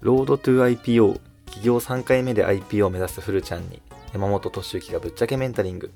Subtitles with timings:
[0.00, 5.92] ロードトゥ IPO 企業3回目で IPO を目指すフルちゃんに山本俊之がぶっちゃけメンタリング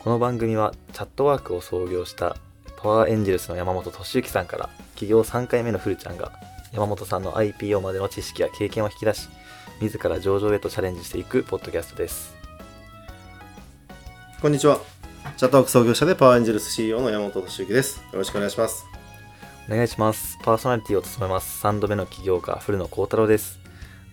[0.00, 2.36] この番組はチャットワークを創業した
[2.76, 6.32] パワーエンジェルスの山本俊之さんから企業3回目のフルちゃんが
[6.72, 9.28] 山本さんの IPO までの知識や経験を引き出し
[9.80, 12.34] 自ら上場へとチャレンジしていくポッドキャストです
[14.40, 14.78] こんにちは。
[15.36, 17.98] チャットワーク創業者でパワーエンジェルス CEO の山本俊之です。
[18.12, 18.97] よろしくお願いします。
[19.70, 20.38] お願いします。
[20.42, 21.62] パーソナリティを務めます。
[21.66, 23.58] 3度目の起業家古野幸太郎です。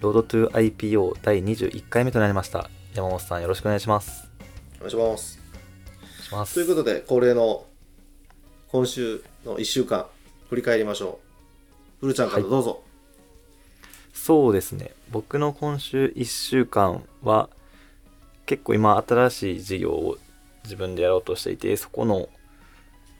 [0.01, 2.69] ロードトゥ IPO 第21回目となりました。
[2.93, 4.27] 山本さんよろしくお願いします。
[4.75, 5.39] お願いします。
[5.97, 6.53] お願いします。
[6.55, 7.65] ということで、恒例の
[8.67, 10.07] 今週の1週間、
[10.49, 11.19] 振り返りましょ
[12.01, 12.05] う。
[12.05, 12.83] ふるちゃんからどうぞ。
[14.13, 14.91] そうですね。
[15.09, 17.49] 僕の今週1週間は
[18.45, 20.17] 結構今新しい事業を
[20.65, 22.27] 自分でやろうとしていてそこの、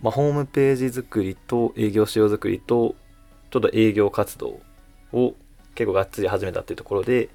[0.02, 2.96] まあ、ホームページ作りと営業仕様作りと
[3.50, 4.60] ちょっと営業活動
[5.14, 5.36] を
[5.74, 7.30] 結構がっつり始めたっていうところで、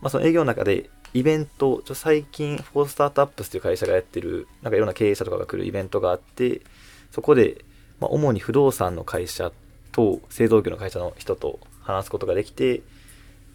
[0.00, 6.62] まあ、その営業の中でイベントちょ最近フォースタートアップスという会社がやってるなんかいろんな経営者とかが来るイベントがあって
[7.10, 7.64] そこで、
[8.00, 9.52] まあ、主に不動産の会社
[9.92, 12.82] と製造業の会社の人と話すことができて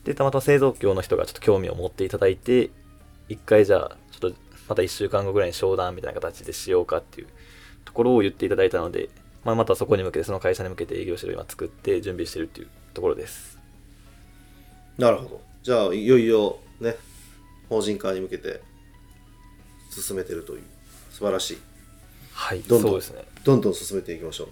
[0.04, 2.72] でたまたま製造業の人がちょっと興味を持っていただいて
[3.30, 7.28] 一回じゃあちょっとまた1週間後ぐらいに商談みたいな形でしようかっていう
[7.86, 9.10] ところを言っていただいたので、
[9.44, 13.58] まあ、またそこに向けてその会社に向けて営業資料を今作って準備してるっていうところです
[14.98, 15.42] なるほど。
[15.64, 16.96] じゃあ、いよいよね、
[17.70, 18.62] 法人化に向けて
[19.90, 20.64] 進めてるという、
[21.12, 21.58] 素晴らしい。
[22.34, 24.48] はいどんどんそうですねどんどん進めていきましょう。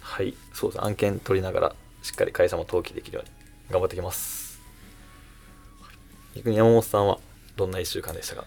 [0.00, 3.30] はいそうです案件取りながらしっかり会社も登記できるように
[3.70, 4.60] 頑張っていきます
[6.34, 7.18] 逆に山本さんは
[7.56, 8.44] どんな1週間でしたか？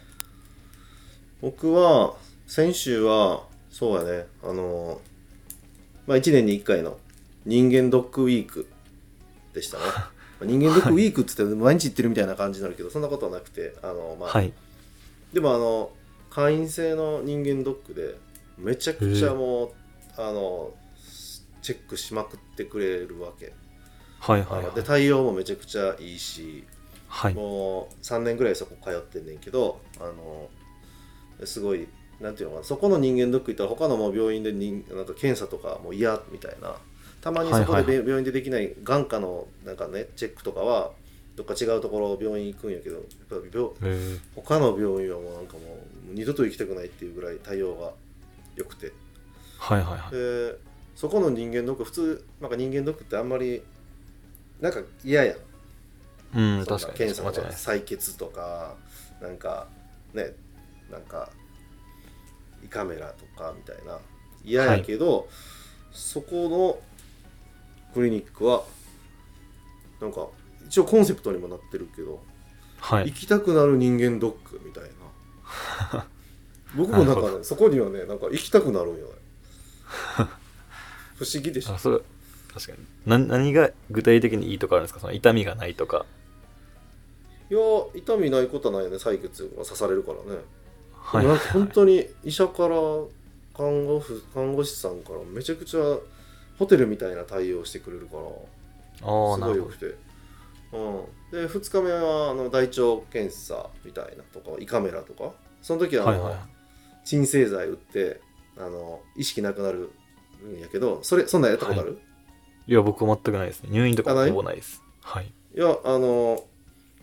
[1.41, 2.15] 僕は、
[2.45, 3.43] 先週は、
[3.77, 4.99] そうやね、あの、
[6.07, 6.97] まあ、1年に1回の
[7.45, 8.67] 人間ドックウィーク
[9.53, 9.83] でしたね。
[9.93, 10.01] ま
[10.41, 14.51] あ人間ドックウィークって言って毎日行ってるみたいな感じになるけど、そんなことはなくて、あの、まあ、はい。
[15.31, 15.91] でもあの
[16.31, 18.15] 会員制の人間ドックで
[18.57, 19.71] めちゃくちゃもう
[20.17, 20.73] あの
[21.61, 23.53] チェックしまくってくれるわけ、
[24.19, 24.75] はいはいはい。
[24.75, 26.63] で対応もめちゃくちゃいいし
[27.07, 27.35] はい。
[27.35, 30.49] もう3年ぐらいそこ通ってんねんけどあの
[31.45, 31.87] すごい
[32.21, 36.75] なんていうのかなそこの人間ドック行ったら他のもう病院で人なんか検査とかもう嫌みたいな。
[37.21, 40.91] たまにそこでべ病院でできない眼科のなんかねチェックとかは
[41.35, 45.59] どっか違うところ病院行くんやけどやっぱ病へ他の病院はもうなんかも
[46.11, 47.91] う二度と行きたくないっていうぐらい対応が
[48.55, 48.93] 良くて。
[49.59, 50.11] はいはいはい。
[50.11, 50.55] で
[50.95, 53.61] そこの人間ドック普通なんか人間ドックってあんまり
[54.61, 55.37] なんか嫌やん。
[56.35, 56.97] うん確かに。
[56.97, 58.75] 検査とか採血とか
[59.21, 59.67] なんか
[60.13, 60.33] ね
[60.91, 61.29] なんか
[62.63, 63.99] 胃カメラとかみたいな。
[64.43, 65.27] 嫌やけど、
[65.91, 66.79] そこの
[67.93, 68.63] クリニックは
[69.99, 70.27] なんか
[70.67, 72.21] 一応コンセプトにもなってるけど
[72.79, 73.05] はい。
[73.11, 74.83] 行きたくなる人間ドックみたい
[75.91, 76.05] な。
[76.75, 79.13] 僕もなんかねそこにはねなんか行きたくなるんよね。
[81.17, 81.73] 不思議でしょ。
[81.73, 81.99] あそれ
[82.53, 82.77] 確かに。
[83.05, 84.99] な何が具体的にいいとかあるんですか？
[84.99, 86.05] その痛みがないとか。
[87.49, 87.59] いや
[87.95, 88.97] 痛みないことはないよね。
[88.97, 90.41] 採血が刺されるからね、
[91.07, 91.21] はい。
[91.21, 92.75] でもなんか本当に医者から
[93.55, 95.79] 看護婦看護師さんからめちゃくちゃ
[96.59, 98.23] ホテルみたいな対応してくれるから
[98.99, 99.95] すごいよくて、うん、
[101.31, 102.81] で2日目はあの大腸
[103.11, 105.33] 検査みたいなとか胃カメラとか。
[105.61, 106.39] その時はあの、はいはい
[107.03, 108.19] 鎮静剤打って
[108.57, 109.91] あの意識なくなる
[110.45, 111.99] んやけどそれそんなんやったことある、
[112.67, 112.73] い。
[112.73, 113.69] や僕は全くないですね。
[113.71, 114.57] 入院とかほぼない？
[114.57, 114.83] です。
[115.03, 115.31] はい。
[115.55, 116.43] い、やあの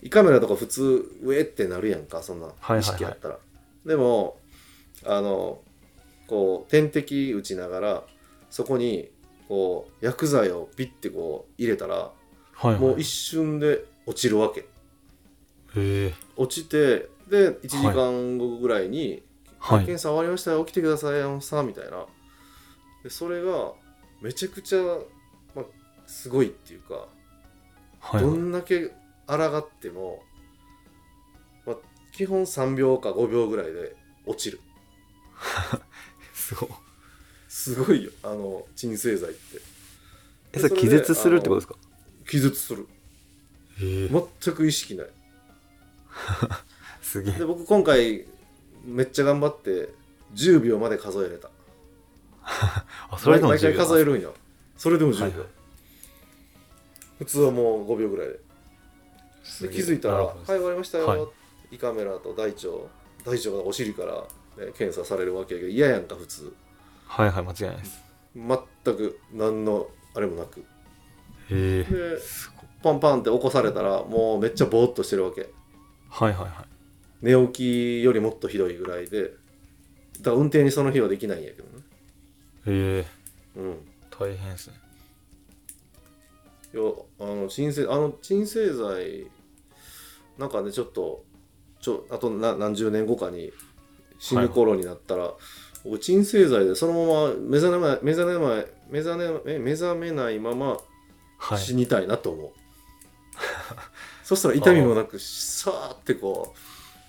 [0.03, 2.81] 胃カメラとか普通上ってなるやんかそんなはいはい。
[2.81, 3.38] 意識あったら、
[3.87, 4.39] でも
[5.05, 5.61] あの
[6.27, 8.05] こう点滴打ちながら
[8.50, 9.11] そこに
[9.49, 12.12] こう薬剤をピッてこう入れたら
[12.55, 12.78] はいはい。
[12.78, 14.67] もう一瞬で落ちるわけ。
[16.37, 19.23] 落ちてで1時間後ぐらいに
[19.59, 19.78] はい。
[19.81, 22.06] 検査終わりましたよ起きてください山本さんみたいな。
[23.03, 23.73] でそれが
[24.21, 24.78] めちゃくちゃ、
[25.55, 25.65] まあ、
[26.06, 27.09] すごいっていうか、ど
[28.00, 28.35] はいはい。
[28.35, 28.93] んだけ
[29.26, 30.33] 抗っても、まあ、
[32.14, 34.61] 基本3秒か5秒ぐらいで落ちる。
[36.32, 36.70] すごい。
[37.49, 39.61] すごいよあの鎮静剤って。
[40.52, 41.75] えそれ気絶するってことですか？
[42.28, 42.87] 気絶する。
[43.78, 45.08] 全く意識ない。
[47.02, 47.34] すげえ。
[47.34, 48.25] で僕今回
[48.84, 49.88] めっちゃ頑張って
[50.34, 51.50] 10秒まで数えれた。
[53.10, 54.34] あそれでも毎回10秒数えるんよ。
[54.76, 55.49] それでも10秒、はいはい。
[57.19, 58.34] 普通はもう5秒ぐらいで。
[59.62, 61.20] で気づいたら「はい終わりましたよ」はい
[61.75, 62.69] 胃カメラと大腸
[63.25, 66.55] 大腸がお尻から、ね、検査されるわけやけど嫌やんか普通。
[67.06, 68.03] はいはい間違いないです。
[68.35, 70.61] 全く何のあれもなく。
[70.61, 70.65] へ
[71.50, 71.82] え。
[71.85, 72.19] で
[72.82, 75.49] パンパンって起こされたらもうめっちゃぼーっとしてるわけ。
[76.11, 76.50] はいはいはい。
[77.23, 79.23] 寝起きよりもっとひどいぐらいで。
[79.23, 81.85] だから運転にその日はできないんやけどね。
[82.67, 83.06] へえ。
[83.56, 83.77] うん。
[84.11, 84.75] 大変ですね。
[86.75, 86.82] いや
[87.20, 89.31] あの鎮静あの鎮静剤
[90.38, 91.25] なんかねちょっと
[91.84, 93.52] ちょあとな何十年後かに
[94.19, 95.34] 死ぬ頃になったら、
[95.84, 98.38] 僕鎮静剤でそのまま目覚めない目覚め
[98.90, 100.78] 目覚めえ目覚めないまま
[101.36, 101.58] はい。
[101.58, 102.52] 死にたいなと思う、
[104.25, 106.54] そしたら痛みもなくさーってこ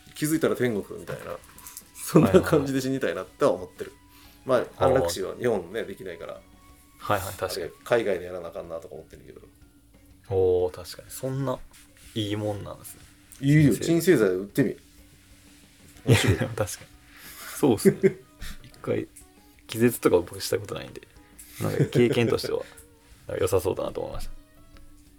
[0.10, 1.38] う気づいたら天国みたいな
[1.95, 3.94] そんな感じで死にたいなっては思ってる、
[4.45, 6.33] まあ安楽死は日本ねできないから。
[6.98, 7.72] はいはい確かに。
[7.86, 9.42] 海外でやらなあかんなとか思ってるけど。
[10.30, 11.12] おお確かに。
[11.12, 11.57] そんな
[12.16, 13.05] いいもんなんですね
[13.42, 14.72] いいよ鎮静剤売ってみ。
[14.72, 14.76] い
[16.12, 16.68] やでも確かに。
[17.58, 17.98] そうっすね。
[18.64, 19.08] 一回
[19.68, 21.02] 気絶とか僕したことないんで。
[21.62, 22.64] なんか経験としては
[23.40, 24.30] 良さそうだなと思いまし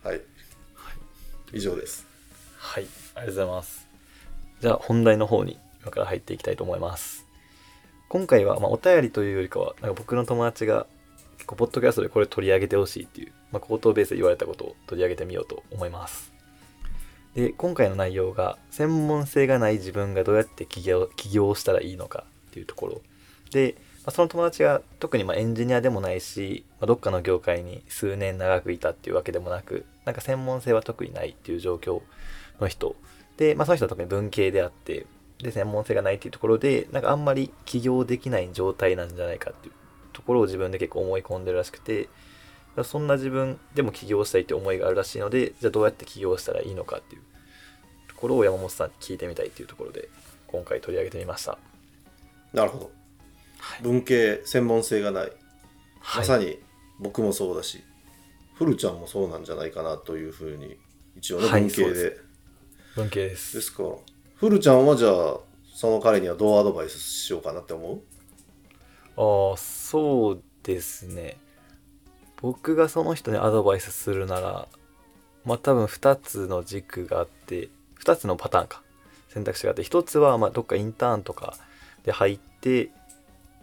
[0.02, 0.08] た。
[0.08, 0.20] はい。
[1.52, 2.06] 以上です。
[2.56, 2.86] はい。
[3.14, 3.86] ありがとうございます。
[4.60, 7.26] じゃあ本題の方に今から入っていきたいと思います。
[8.08, 10.86] 今回はまあお便りというよりかはなんか僕の友達が
[11.36, 16.32] 結構ポッドキャストでこれ取り上げてほしいっていう、まあ、口頭ベースで言われたことを取り上げてみようと思います
[17.36, 23.02] で今回の内容が専門性がない自分がどうやって起業起業したらいいのかっていうところ。
[23.50, 32.00] で、まあ、その友達が特にまエンジニアでもないし、まあ、どっかの業界に数年長くいたっていうわけでもなくなんか専門性は特にないっていう状況
[32.58, 32.96] の人。
[33.36, 35.04] で、まあ、その人は特に文系であって
[35.36, 39.74] で専門性がないっていうところでなんかあんまり起業できない状態なんじゃないかっていう
[40.14, 42.08] ところを自分で結構思い込んでるらしくて
[42.84, 47.22] そんな自分でも起業したいって思いがあるらしいのでじゃあどうやって起業したらいいのかっていう。
[48.08, 50.08] ところを山本さんに聞いてみたいっていうところで
[50.46, 51.58] 今回取り上げてみました。
[52.54, 52.90] なるほど。
[53.82, 55.32] 文系専門性がない、
[56.16, 56.58] まさに
[56.98, 57.84] 僕もそうだし
[58.54, 60.78] フルちゃんもそうなんじゃないかなというふうに
[61.14, 61.62] 一応ねはい。
[61.62, 62.16] 文系で,、そうで
[62.94, 63.56] 文系です。
[63.56, 63.82] ですか。
[63.82, 63.90] ら
[64.36, 65.40] フルちゃんはじゃあ
[65.74, 68.00] その彼にはどうアドバイスしようかなって思う？
[69.50, 71.36] ああそうですね
[72.40, 74.68] 僕がその人にアドバイスするなら
[75.44, 77.68] まあ多分2つの軸があって
[78.04, 78.82] 2つのパターンか。
[79.28, 81.58] 選択肢があって1つはまどっかインターンとか
[82.04, 82.86] で入って、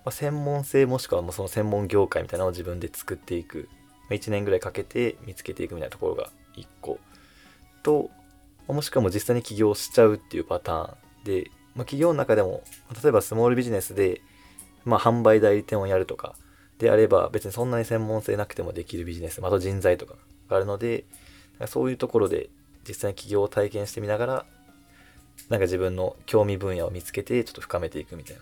[0.05, 3.69] まあ、専門性もしくはもうその専門業界みたいなのを自分で作っていく、
[4.01, 6.99] まあ、1年ぐらいかけて見つけていくみたいなところが1個。
[7.81, 8.11] と
[8.67, 12.63] まもしくはもう実際に起業しちゃうっていうパターンで、まあ、企業の中でも
[13.01, 14.21] 例えばスモールビジネスで
[14.85, 16.35] ま、販売代理店をやるとか
[16.79, 20.15] であれば別にそんなに専門性なくてもできるビジネス、まあ、あと人材とか
[20.49, 21.05] があるので
[21.67, 22.49] そういうところで
[22.87, 24.45] 実際に起業を体験してみながら
[25.49, 28.41] なんか自分の興味分野を見つけてちょっと深めていくみたいな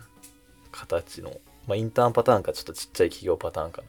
[0.71, 1.31] 形の、
[1.67, 3.81] まあ、インターンパターンかちょっとちっちゃい企業パターンか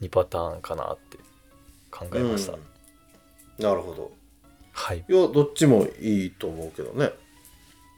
[0.00, 1.18] 2パターンかなって
[1.90, 2.60] 考えました、うん。
[3.64, 4.10] なるほど。
[4.72, 4.98] はい。
[5.08, 7.10] いやどっちもいいと思うけどね、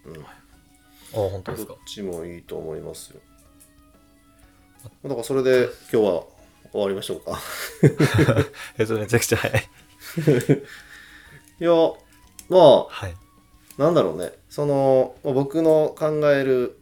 [0.06, 0.26] うん、あ
[1.12, 1.74] 本当ですか。
[1.74, 3.20] どっちもいいと思いますよ
[5.02, 6.24] だからそれで今日は
[6.72, 7.38] 終わりましょうか。
[8.78, 9.62] えっとめちゃくちゃ早い。
[11.60, 11.70] いや
[12.48, 13.14] まあはい。
[13.76, 14.32] なんだろうね。
[14.48, 16.78] そのまあ僕の考える、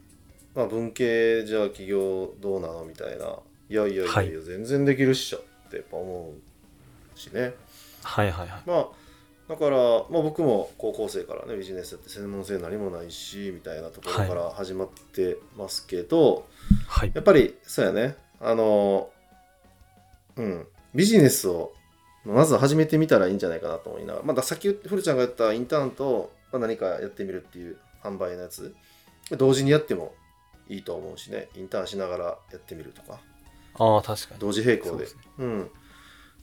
[0.54, 3.38] まあ、文系じゃあ起業どうなのみたいな。
[3.70, 4.30] いやいやいやいや、はい。
[4.30, 6.34] 全然できるっしょってやっぱ思
[7.16, 7.54] うしね。
[8.02, 8.62] はいはいはい。
[8.66, 8.88] まあ
[9.48, 9.76] だから、
[10.10, 16.46] まあ、僕も高校生からねビジネスって専門性何もないしみたいなところから始まってますけど、
[16.86, 17.12] はい。
[17.14, 18.16] やっぱりそうやね。
[18.40, 19.08] あの
[20.36, 20.66] うん。
[20.94, 21.72] ビジネスを
[22.24, 24.24] まずは始めてみたらいいんじゃないかなと思いながら。
[24.24, 28.74] まださっき言って古ちゃんが言ったインターンと、まあ、何かやってみるっていう販売のやつ。
[29.30, 30.14] 同時にやっても
[30.68, 31.48] いいと思うしね。
[31.56, 33.18] インターンしながらやってみるとか。
[33.78, 34.40] ああ確かに。
[34.40, 35.06] 同時並行で。
[35.06, 35.54] そうね。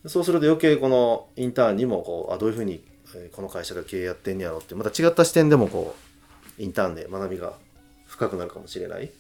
[0.04, 2.95] うん、そうすると余計このインターンにもこうあどういうふうにえー
[3.34, 5.96] この会社が経営やってんやろうってまた違った視点でもこ
[6.60, 7.54] うインターンで学びが
[8.08, 9.12] 深くなるかもしれない。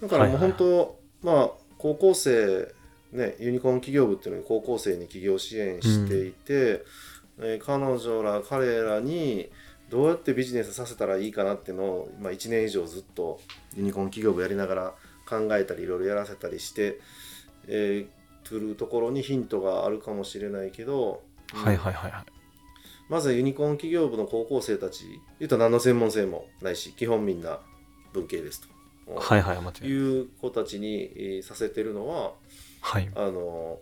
[0.00, 2.74] だからもう本当、まあ高校生
[3.12, 6.86] ねユニコーン企業部っていうのに高校生に起業支援していて、えー
[7.58, 9.50] 彼女ら彼らに
[9.90, 13.40] どうやってビジネスさせたらいいかなっていうのを、まあ、1年以上ずっと
[13.76, 14.94] ユニコーン企業部やりながら
[15.28, 16.98] 考えたりいろいろやらせたりして、
[17.68, 21.22] えー、とるところにヒントがあるかもしれないけど、
[21.54, 21.62] うん。
[21.62, 22.35] はいはいはいはい
[23.08, 27.60] まずはユニコーン企業部の高校生たち言うと何の専門性もないし基本みんな
[28.12, 28.68] 文系ですと。
[29.14, 29.90] はいはい間違いない。
[29.90, 32.32] いう子たちに、えーさせてるのは
[32.80, 33.10] はい。
[33.14, 33.78] あの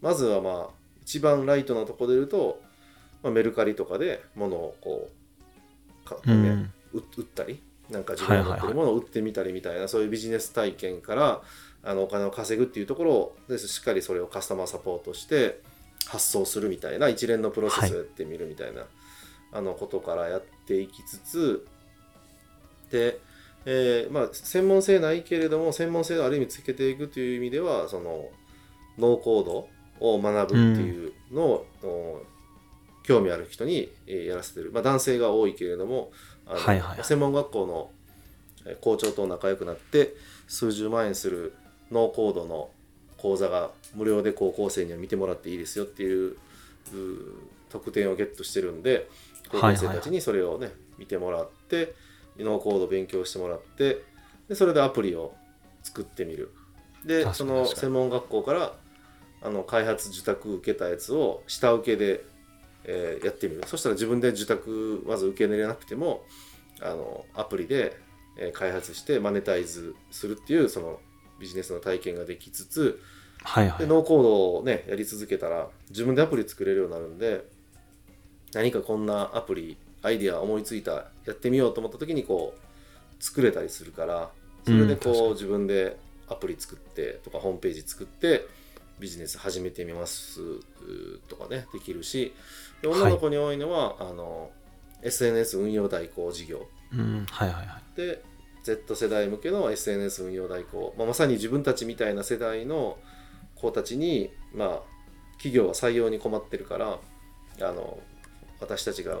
[0.00, 0.66] まずはまあ
[1.02, 2.60] 一番ライトなところで言うと、
[3.22, 5.10] まあ、メルカリとかで物をこ
[6.04, 6.72] うか、ねうん。
[6.92, 7.60] 売売ったり
[7.90, 11.42] なんか自分の持ってるものを売ってみたりみたいな、そういうビジネス体験から
[11.82, 15.60] あのお金を稼ぐっていうところをでしっかりそれをカスタマーサポートして
[16.08, 18.82] 発送するみたいな一連のプロセスをやってみるみたいな、
[19.52, 21.66] あのことからやっていきつつ
[22.90, 23.18] で、
[23.64, 28.28] えーまあ、専門性ないけれども専門性をある意味つけていくという意味ではその
[28.98, 29.68] ノーコード
[30.00, 32.22] を学ぶっていうのを、お
[33.04, 36.12] 興味ある人にえーやらせてる、まあ、男性が多いけれども
[36.46, 37.04] あの、はいはいはい。
[37.04, 37.90] 専門学校の
[38.66, 40.14] えー校長と仲良くなって
[40.46, 41.54] 数十万円する
[41.90, 42.70] ノーコードの
[43.22, 46.36] 講座が無料で高校生には見てもらっていいですよっていう
[47.70, 49.08] 特典をゲットしてるんで
[49.48, 51.94] 高校生たちにそれをね見てもらって
[52.36, 54.02] ノーコード勉強してもらって
[54.48, 55.34] でそれでアプリを
[55.84, 56.52] 作ってみる。
[57.04, 58.74] でその専門学校から
[59.42, 62.24] あの開発受託受けたやつを下請けで、
[62.84, 63.62] えーやってみる。
[63.66, 66.24] そしたら自分で受託まず受け入れなくても
[66.80, 67.96] あのアプリで、
[68.38, 71.00] えー開発してマネタイズするっていうその
[71.42, 73.02] ビジネスの体験ができつつ
[73.42, 73.78] はいはい。
[73.80, 77.44] でノーコードをねやり続けたら自分でアプリ作れるようになるんで
[78.54, 84.30] 何かこんなアプリアイディア思いついたやってみようと思った時にこう作れたりするから
[84.64, 85.96] それでこう自分で
[86.28, 88.46] アプリ作ってとかホームページ作って
[89.00, 90.40] ビジネス始めてみます
[91.28, 92.32] とかねできるし
[92.80, 94.50] で女の子に多いのは、あの
[95.02, 96.66] SNS 運用代行事業。
[96.92, 97.96] うんはいはいはい。
[97.96, 98.22] で
[98.62, 102.98] Z 世代向けの SNS 運用代行、まあ、まさに自分たちみたいな世代の
[103.56, 104.82] 子たちに、まあ、
[105.32, 106.98] 企業は採用に困ってるから
[107.60, 107.98] あの
[108.60, 109.18] 私たちが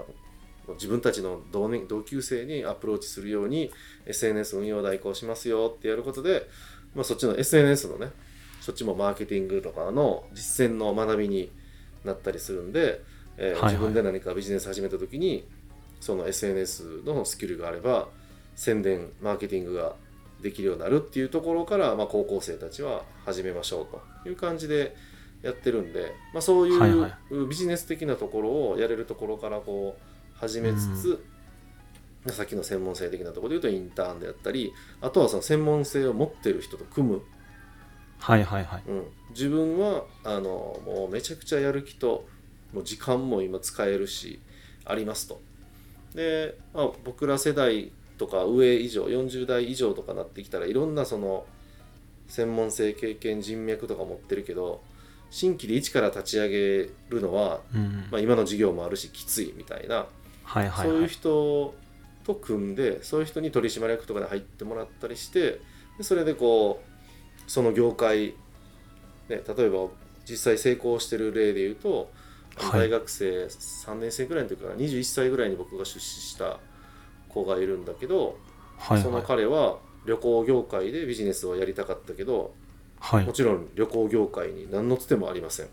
[0.74, 3.70] 自分たちの同年同級生にアプローチするように
[4.06, 6.48] SNS 運用代行しますよってやることで、
[6.94, 8.10] まあ、そっちの SNS のね
[8.60, 11.50] そっちもマーケティングとかの実践の学びに
[12.04, 13.00] なったりするんで、
[13.36, 15.44] えー自分で何かビジネス始めた時に
[16.00, 18.08] その SNS のスキルがあれば
[18.62, 19.96] 宣伝マーケティングが
[20.40, 24.94] できるようになるっていうところから、まあ、高校生たちは始めましょうという感じで
[25.42, 27.34] やってるんで、まあ、そうはいはい。
[27.34, 31.24] いうビジネス的なところをやれるところからこう始めつつ、
[32.28, 37.22] さっきの専門性的なところで言うとインターンであったりあとはその専門性を持ってる人と組む、
[38.20, 38.82] はいはいはい。
[38.86, 42.28] うん、自分はあのもうめちゃくちゃやる気と
[42.72, 44.40] もう時間も今使えるし
[44.84, 45.40] ありますと。
[46.14, 47.90] で、まあ、僕ら世代
[48.22, 51.44] とか上以上40代以上とかなってきたらいろんなその
[52.28, 54.80] 専門性経験人脈とか持ってるけど
[55.30, 58.06] 新規で一から立ち上げるのは、うん。
[58.12, 60.06] まあ、今の事業もあるしきついみたいな、
[60.44, 61.74] はいはいそういうはい人
[62.24, 65.60] と組んでそういう人に取締役とかで入ってもらったりして
[65.98, 68.34] でそれでこうその業界、
[69.28, 69.88] ね、例えば
[70.28, 72.10] 実際成功してる例で言うと、
[72.56, 72.80] はい。
[72.82, 76.60] 大学生3年生ぐらいの時から21歳ぐらいに僕が出資した
[77.32, 78.36] 子がいるんだけど、
[78.78, 79.12] そのはい。
[79.12, 82.54] はい彼は旅行業界でビジネスをやりたかったけど
[83.00, 83.24] はい。
[83.24, 85.68] もちろん旅行業界に何のつてもありません。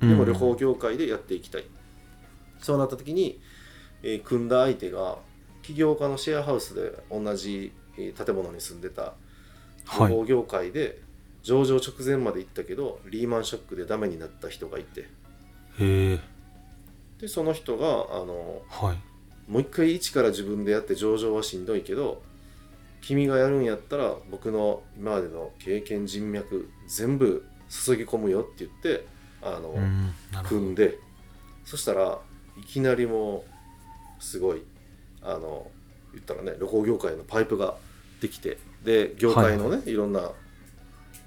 [0.00, 1.64] ででも旅行業界でやっていきたい、
[2.60, 3.40] そうなった時に、
[4.02, 5.18] えー組んだ相手が
[5.62, 9.14] 起業家のシェアハウスで同じ、えー建物に住んでた
[9.86, 10.12] 旅はい。
[10.12, 11.00] 行業界で
[11.42, 15.02] 上場直前まで行ったけどリーマンショックでダメになった人がいて。
[15.02, 15.06] へ
[16.14, 16.18] え
[17.20, 17.86] でその人が
[18.20, 18.98] あのはい
[19.48, 22.22] もう一回一から自分でやって上場はしんどいけど
[23.00, 29.06] 君がやるんやったら僕の今までの経験人脈全部注ぎ込むよって言って
[29.42, 29.74] あの、
[30.44, 30.98] 組んで
[31.64, 32.18] そしたら
[32.58, 33.44] いきなりも
[34.20, 34.62] うすごい
[35.22, 35.68] あの
[36.12, 37.74] 言ったらね旅行業界のパイプが
[38.20, 40.30] できてで業界のね、いろんな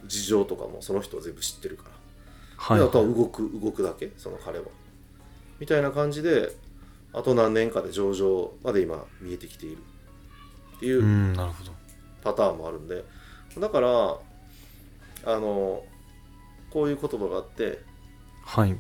[0.06, 1.90] 事情とかもその人は全部知ってるから、
[2.58, 4.66] はいであとははい動く動くだけその彼は。
[5.60, 6.52] みたいな感じで
[7.18, 9.78] あと何年かで上場まで今見えてきている
[10.78, 11.36] っていう
[12.24, 13.04] パターンもあるんで。
[13.58, 15.82] だからあの
[16.70, 17.82] こういう言葉があって
[18.44, 18.78] はい。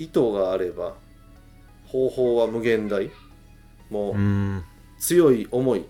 [0.00, 0.96] 意図があれば
[1.86, 3.10] 方法は無限大。
[3.88, 4.64] もううん
[4.98, 5.84] 強い思い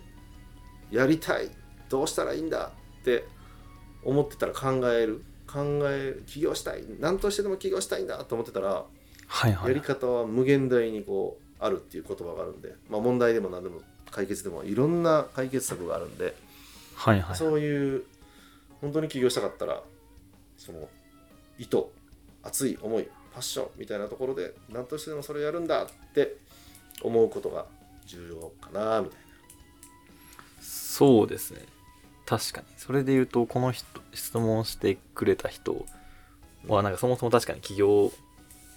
[0.90, 1.48] やりたい
[1.88, 3.24] どうしたらいいんだって
[4.04, 5.24] 思ってたら考える。
[5.46, 8.84] 考える起業したい何としてでも起業したいんだと思ってたら
[9.28, 9.68] はいはい。
[9.68, 13.80] やり方は無限大にこうあるっていう言葉があるんで、まあ、問題でも何でも
[14.10, 16.34] 解決でもいろんな解決策があるんで、
[16.94, 17.36] はいはい。
[17.36, 18.04] そういう
[18.80, 19.82] 本当に起業したかったら
[20.58, 20.88] その
[21.58, 21.84] 意図
[22.42, 26.36] 熱い思いパッションみたいなところで何としてでもそれをやるんだって
[27.02, 27.66] 思うことが
[28.06, 29.18] 重要かなみたい
[30.60, 31.62] そうですね。
[32.26, 32.66] 確かに。
[32.76, 35.84] それで言うとこの人質問してくれた人
[36.68, 38.12] はなんかそもそも確かに起業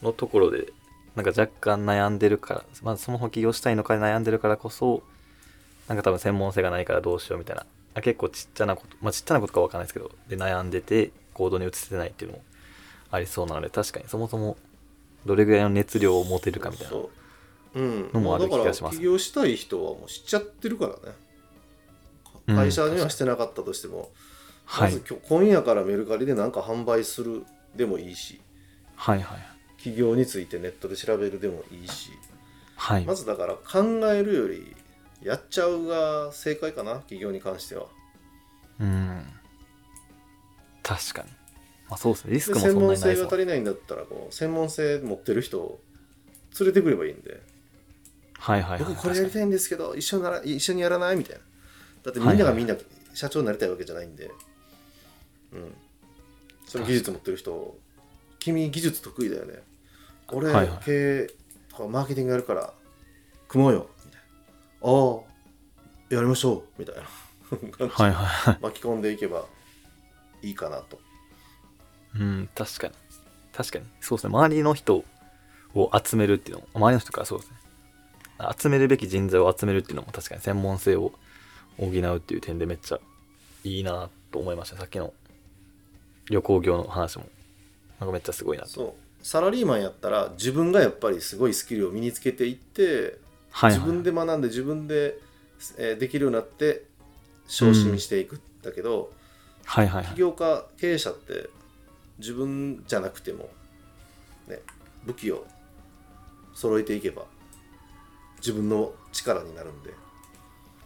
[0.02, 0.74] のところで
[1.18, 5.02] なんか若干悩んでるからまずそもそも起業したいのかで悩んでるからこそ
[5.88, 7.66] なんか多分専門性がないからどうしようみたいな。
[7.96, 12.44] あ結構ちっちゃなことまあちっちゃなことかわかんないですけどで悩んでて行動に移せてないっていうのも
[13.10, 14.06] ありそうなので確かに。
[14.08, 14.58] そもそも
[15.26, 16.94] どれぐらいの熱量を持てるかみたいな
[18.14, 18.98] のもあるだから気がします。
[18.98, 21.16] 起業したい人はもう知っちゃってるからね。
[22.50, 22.56] うん。
[22.56, 24.12] 会社にはしてなかったとしても、
[24.66, 24.92] はい。
[24.94, 27.44] まず今日今夜からメルカリで何か販売する
[27.76, 28.40] でもいいし。
[28.96, 29.57] はいはい
[29.88, 32.12] 企業についてネットで調べるでもいいし。
[32.76, 33.06] はい。
[33.06, 34.76] まずだから考えるより
[35.24, 37.88] やっちゃうが正解かな企業に関しては。
[38.80, 39.26] うん。
[40.84, 41.30] 確かに。
[41.90, 42.34] まあそうですね。
[42.34, 45.80] リスクもで専門そんなにないですもん性が足りないんだったらこう専門性持ってる人を
[46.60, 47.42] 連れてくればいいんで。
[48.40, 51.42] はいはいはい僕これやりたいんですけど一緒なら一緒にやらないみたいな。
[52.04, 52.76] だってみんはいはいながみんな
[53.14, 54.30] 社長になりたいわけじゃないんで、
[55.54, 55.74] うん。
[56.66, 57.78] その技術持ってる人
[58.40, 59.64] 君技術得意だよね
[60.32, 60.80] 俺、はいはい。
[60.84, 60.92] 経
[61.24, 61.28] 営
[61.70, 62.74] とかマーケティングやるから
[63.48, 63.90] 組もうよ。
[64.06, 64.90] みたいな。
[64.90, 65.16] あ
[66.12, 66.64] あやりましょう。
[66.78, 67.02] みたいな。
[67.90, 68.60] はいはいはい。
[68.62, 69.46] 巻き込んでいけば
[70.42, 71.00] いいかなと。
[72.16, 72.94] うん確かに。
[73.54, 73.86] 確かに。
[74.02, 74.34] そうですね。
[74.34, 75.04] 周りの人
[75.74, 77.58] を集めるっていうのも周りの人からそうですね。
[78.58, 81.12] 集めるべき人材を集めるっていうのも確かに専門性を
[81.78, 83.00] 補うっていう点でめっちゃ
[83.64, 85.14] いいなと思いましたさっきの
[86.30, 87.28] 旅行業の話も。
[88.00, 88.70] なんかめっちゃすごいなと。
[88.70, 93.20] そうサラリーマンやったら自分がやっぱりすごいスキルを身につけていって
[93.52, 95.18] はいはい自分で学んで自分で、
[95.78, 96.84] えーできるようになって
[97.48, 99.12] 昇進していくんだけど、
[99.66, 100.14] はいはいはい。
[100.14, 101.50] 起業家経営者って
[102.20, 103.50] 自分じゃなくても、
[104.48, 104.60] ね、
[105.06, 105.46] 武器を
[106.54, 107.24] 揃えていけば
[108.38, 109.94] 自分の力になるんで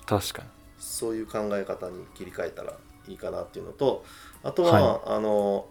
[0.05, 0.47] 確かに。
[0.79, 2.73] そういう考え方に切り替えたら
[3.07, 4.03] いいかなっていうのと
[4.43, 5.67] あとは、はあの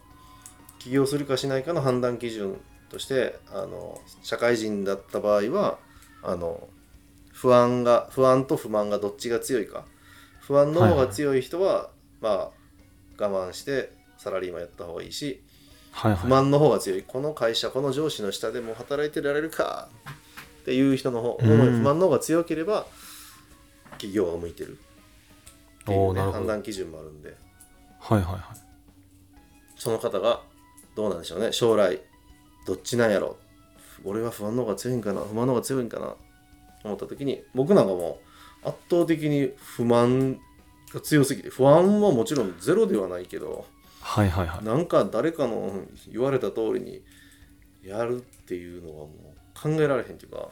[0.81, 5.79] 起業するかしないかの判断基準としてあの社会人だった場合は
[6.23, 6.69] あの
[7.33, 9.85] 不安が不安と不満がどっちが強いか。
[10.41, 12.51] 不安の方が強い人は、まあ
[13.19, 15.43] 我慢してサラリーマンやった方がいいし
[15.93, 16.21] はいはい。
[16.23, 17.03] 不満の方が強い。
[17.03, 19.89] この会社この上司の下でも働いてられるか
[20.63, 21.79] っていう人の方うん。
[21.79, 22.87] 不満の方が強ければ
[23.93, 24.79] 企業が向いてる
[25.83, 27.37] っていう、ね、判断基準もあるんで。
[27.99, 28.43] はいはいはい。
[29.77, 30.43] その方が
[31.01, 31.51] どうなんでしょうね。
[31.53, 31.99] 将来
[32.67, 33.39] どっちなんやろ。
[34.05, 35.23] 俺は不安の方が強いんかな。
[35.23, 36.15] 不満の方が強いんかな。
[36.85, 38.19] 思った時に僕なんかも
[38.65, 40.39] う圧倒的に不満
[40.93, 43.67] が強すぎて不安はもちろんゼロではないけど
[44.01, 44.65] はいはいはい。
[44.65, 47.03] なんか誰かの言われた通りに
[47.83, 50.49] やるっていうのはもう考えられへんっていうか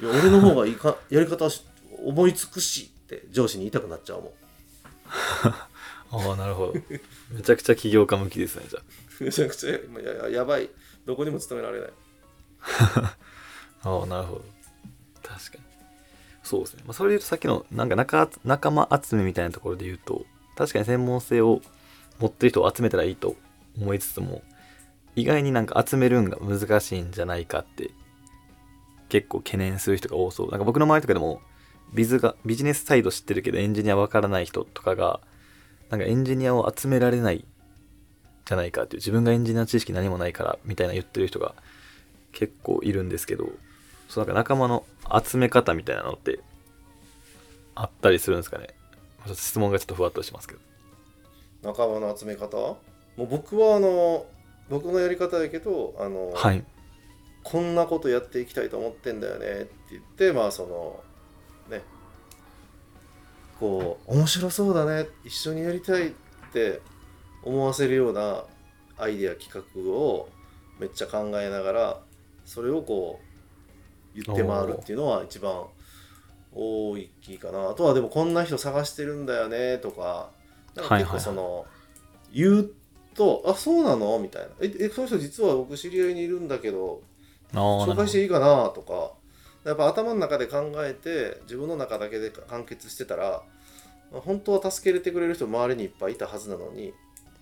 [0.00, 1.64] いや俺の方がいいかやり方し
[2.04, 4.30] 思いつくしって上司に言いたくなっちゃうもん
[6.10, 6.74] ああなるほど。
[7.30, 8.80] めちゃくちゃ起業家向きですねじゃ
[9.20, 9.78] めちゃくちゃや
[10.24, 10.68] ややばい。
[11.06, 11.90] どこにも勤められない。
[12.60, 13.16] あ
[13.82, 14.44] ああなるほど。
[15.22, 15.64] 確かに。
[16.42, 20.24] そうですね、まあ、それで言うとさっきのなんか仲仲間集めみたいなところで言うと
[20.56, 21.60] 確かに専門性を
[22.18, 23.36] 持ってる人を集めたらいいと
[23.78, 24.42] 思いつつも
[25.14, 27.90] 意外になんか集めるんが難しいんじゃないかって
[29.10, 30.50] 結構懸念する人が多そう。
[30.50, 31.42] なんか僕の周りとかでも
[31.92, 35.20] ビズがビジネスサイド知ってるけどエンジニアわからない人とかが
[35.90, 37.44] なんかエンジニアを集められない
[38.44, 41.54] じゃないかっていう自分がエンジニア知識何もないからみたいな言ってる人が
[42.32, 43.48] 結構いるんですけど
[44.08, 44.84] そうなんか仲間の
[45.24, 46.40] 集め方みたいなのって
[47.74, 48.68] あったりするんですかね。
[49.24, 50.60] ちょっと質問がちょっとふわっとしますけど。
[51.62, 52.56] 仲間の集め方？
[52.56, 52.78] も
[53.18, 54.26] う僕はあの
[54.68, 56.64] 僕のやり方やけどあの、はい。
[57.44, 61.07] こんなことやっていきたいと思ってんだよねって言ってまあそのね
[63.58, 66.12] こう面白そうだね一緒にやりたいっ
[66.52, 66.80] て
[67.42, 68.44] 思わせるような
[68.96, 70.28] アイデア企画を
[70.78, 72.00] めっちゃ考えながら
[72.44, 73.20] それをこ
[74.14, 75.64] う言って回るっていうのは一番
[76.54, 77.70] 多いきかな。
[77.70, 80.30] あとはでもこんな人探してるんだよねとか
[80.74, 81.66] なんか結構その、
[82.32, 82.70] 言う
[83.14, 87.02] と「あそうなの?」みたいな「ええその人実は僕知り合いにいるんだけど。
[87.52, 88.68] 紹介していいかな？
[88.68, 89.12] とか
[89.64, 93.42] やっぱ頭の中で考えて自分の中だけで完結してたら
[94.12, 96.92] まあ本当は助けてくれる人周りにいっぱいいたはずなのに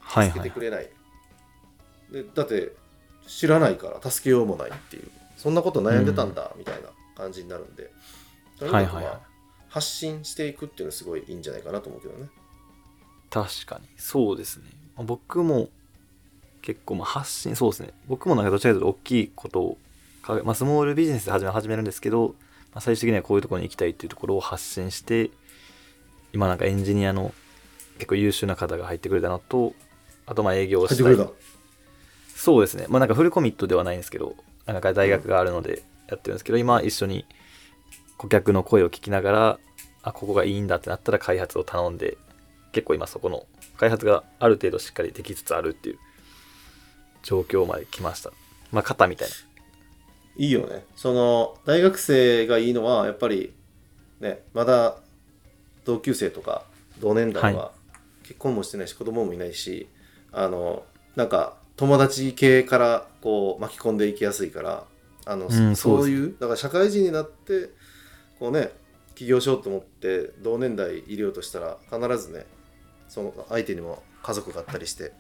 [0.01, 0.33] はいはい。
[0.33, 0.89] 助けてくれない、
[2.11, 2.73] でだって
[3.27, 5.11] 知らないから助けようもないっていう。
[5.37, 7.91] そんなこと悩んでたんだみたいな感じになるんで、
[8.59, 8.97] とにかく
[9.69, 12.31] 発信していくっていうのはすごいいいんじゃないかなと思うけどね。
[13.29, 13.87] 確かに。
[13.99, 14.65] そうですね。
[14.97, 15.69] まあ僕も
[16.63, 17.91] 結構まあ発信そうですね。
[18.09, 19.79] 僕もなんかどちらかというと大きいことをか
[20.45, 22.35] まあ、スモールビジネスで始め始めるんですけど、
[22.73, 25.31] まあ、最終的にはこういうところに行きたいっていうところを発信して
[26.33, 27.33] 今なんかエンジニアの
[27.95, 29.73] 結構優秀な方が入ってくれたのと
[30.27, 31.17] あとまあ営業をしたい。
[32.35, 32.87] そうですね。
[32.89, 34.37] まあなんかフルコミットではないんですけど
[34.67, 37.25] なんか大学があるのでやってるんですけど、今一緒に
[38.19, 39.59] 顧客の声を聞きながら
[40.03, 42.19] あここがいいんだってなったら開発を頼んで
[42.73, 43.47] 結構今そこの
[43.79, 45.99] 開発がある程度しっかりできつつあるっていう
[47.23, 48.33] 状況まで来ました。
[48.73, 49.35] まあ型みたいな
[50.37, 50.85] いいよね。
[50.97, 53.55] その大学生がいいのはやっぱり
[54.21, 54.99] ねまだ
[55.85, 56.65] 同級生とか
[57.01, 57.73] 同年代はは
[58.23, 59.89] 結婚もしてないし子供もいないし
[60.33, 64.85] あのなんか友達系からこう巻き込んでいきやすいから
[65.25, 67.71] あの、うんそそういうだから社会人になって
[68.39, 68.71] こうね
[69.15, 72.47] 起業しようと思って同年代入れようとしたら必ずね
[73.09, 75.13] その相手にも家族があったりして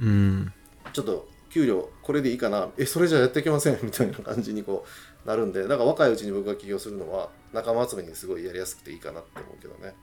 [0.00, 0.52] うん。
[0.92, 2.68] ちょっと給料これでいいかな。
[2.76, 3.78] えそれじゃやっていけません。
[3.86, 4.84] みたいな感じにこ
[5.24, 5.62] うなるんで。
[5.62, 9.94] だから若いうちに僕が起業するのは仲間集めにすごいやりやすくていいかなって思うけどね。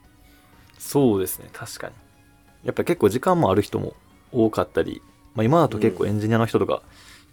[0.79, 1.49] そうですね。
[1.51, 1.93] 確かに。
[2.63, 3.95] やっぱり結構時間もある人も
[4.31, 5.01] 多かったり、
[5.35, 6.81] まあ、今だと結構エンジニアの人とか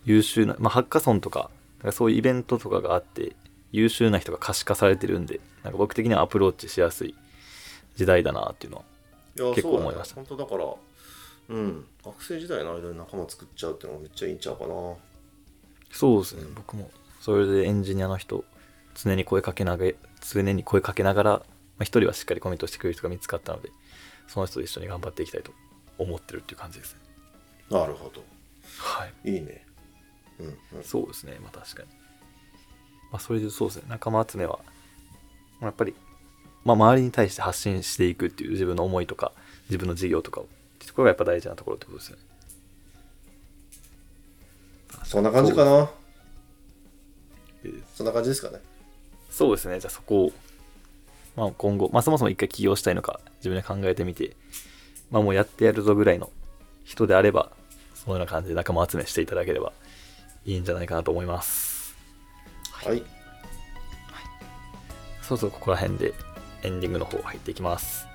[0.04, 3.36] 優秀な、まあ、ハッカソンとかなんかそういうイベントとかがあって
[3.70, 7.14] 優秀な人が可視化されてるんでなんか僕的にはアプローチしやすい
[7.94, 10.16] 時代だなっていうのは結構思いました。
[10.16, 10.74] ね本当だから
[11.48, 11.86] うん。
[12.04, 14.74] 学生時代の間に仲間作っちゃうっていうのがめっちゃいいんちゃうかな。
[15.90, 16.54] そうですね、うん。
[16.54, 16.90] 僕も。
[17.20, 18.44] それでエンジニアの人
[18.94, 19.84] 常に声かけなが
[20.20, 21.44] 常に声かけながら、ま
[21.80, 23.70] あ、一人はしっかりコミットしてくれる人が見つかったので
[24.26, 25.52] その人と一緒に頑張っていきたいと
[25.98, 27.00] 思ってるっていう感じですね。
[27.70, 28.22] なるほど。
[28.78, 29.30] はい。
[29.30, 29.66] いいね。
[30.38, 30.84] うんうん。
[30.84, 31.88] そうですねまあ確かに。
[33.10, 34.58] まあそれでそうですね仲間集めは
[35.60, 35.94] まあやっぱり
[36.64, 39.32] まあ周りに対して発信していくっていう自分の思いとか
[39.68, 40.48] 自分の事業とかを
[40.88, 42.22] ってところがやっぱ大事なところってことですよね。
[45.04, 45.90] そんな感じかな。
[47.62, 48.58] でそんな感じですかね。
[49.30, 49.80] そうですね。
[49.80, 50.32] じゃあそこを
[51.36, 54.36] まあ今後まあそもそも一回起業したいのか自分で考えてみて
[55.10, 56.30] まあもうやってやるぞぐらいの
[56.84, 57.50] 人であれば
[57.94, 59.72] そのような感じで仲間集めしていただければ
[60.46, 61.96] いいんじゃないかなと思います。
[62.72, 63.02] はい。
[65.22, 66.14] そろそろここら辺で
[66.62, 68.06] エンディングの方入っていきます。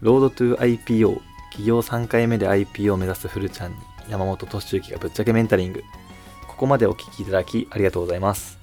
[0.00, 3.78] ロードトゥ IPO 企業3回目で IPO を目指すフルちゃんに
[4.10, 5.82] 山本俊之がぶっちゃけメンタリング。
[6.46, 8.58] ここまでお聞きいただきありがとうございます。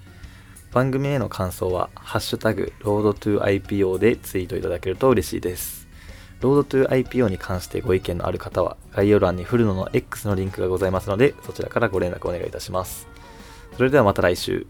[0.71, 5.87] 番組への感想は、ハッシュタグ、ロードトゥ IPO でツイートいただけると嬉しいです。
[6.41, 13.07] ロードトゥ IPO に関してご意見のある方は、概要欄にフルノの X のリンクがございますので、そちらからご連絡お願いいたします。
[13.75, 14.67] それではまた来週。